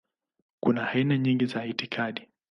[0.59, 2.27] Kuna aina nyingi za itikadi.